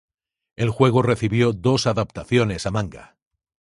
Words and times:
El 0.55 0.71
juego 0.71 1.03
recibió 1.03 1.53
dos 1.53 1.85
adaptaciones 1.85 2.65
a 2.65 2.71
manga. 2.71 3.17